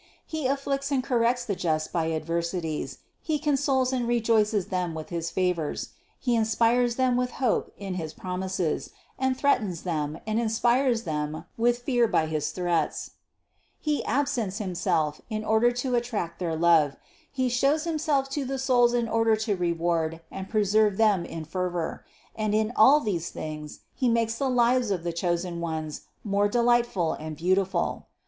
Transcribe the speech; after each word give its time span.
He 0.25 0.47
afflicts 0.47 0.89
and 0.91 1.03
cor 1.03 1.19
rects 1.19 1.45
the 1.45 1.53
just 1.53 1.93
by 1.93 2.11
adversities, 2.11 2.97
He 3.21 3.37
consoles 3.37 3.93
and 3.93 4.07
rejoices 4.07 4.69
them 4.69 4.95
with 4.95 5.09
his 5.09 5.29
favors, 5.29 5.89
He 6.17 6.35
inspires 6.35 6.95
them 6.95 7.17
with 7.17 7.33
hope 7.33 7.71
in 7.77 7.93
his 7.93 8.11
promises, 8.11 8.89
and 9.19 9.37
threatens 9.37 9.83
them 9.83 10.17
and 10.25 10.39
inspires 10.39 11.03
them 11.03 11.45
with 11.55 11.83
fear 11.83 12.07
by 12.07 12.25
his 12.25 12.49
threats; 12.49 13.11
He 13.79 14.03
absents 14.05 14.57
Himself 14.57 15.21
in 15.29 15.45
order 15.45 15.69
to 15.73 15.93
attract 15.93 16.39
their 16.39 16.55
love, 16.55 16.95
He 17.31 17.47
shows 17.47 17.83
Himself 17.83 18.27
to 18.31 18.43
the 18.43 18.57
souls 18.57 18.95
in 18.95 19.07
order 19.07 19.35
to 19.35 19.55
reward 19.55 20.21
and 20.31 20.49
preserve 20.49 20.97
them 20.97 21.25
in 21.25 21.45
fervor, 21.45 22.03
and 22.35 22.55
in 22.55 22.73
all 22.75 23.01
these 23.01 23.29
things 23.29 23.81
He 23.93 24.09
makes 24.09 24.33
the 24.39 24.49
lives 24.49 24.89
of 24.89 25.03
the 25.03 25.13
chosen 25.13 25.59
ones 25.61 26.07
more 26.23 26.47
de 26.47 26.63
lightful 26.63 27.13
and 27.19 27.37
beautiful. 27.37 28.07